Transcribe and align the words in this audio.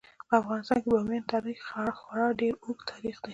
په 0.27 0.33
افغانستان 0.41 0.77
کې 0.81 0.87
د 0.89 0.93
بامیان 0.95 1.23
تاریخ 1.33 1.59
خورا 1.99 2.27
ډیر 2.41 2.53
اوږد 2.63 2.85
تاریخ 2.91 3.15
دی. 3.23 3.29